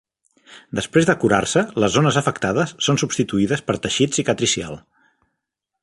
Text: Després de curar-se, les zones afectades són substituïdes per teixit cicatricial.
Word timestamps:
Després 0.77 1.07
de 1.09 1.15
curar-se, 1.23 1.63
les 1.83 1.93
zones 1.97 2.17
afectades 2.23 2.73
són 2.87 2.99
substituïdes 3.03 3.65
per 3.69 3.77
teixit 3.85 4.19
cicatricial. 4.19 4.81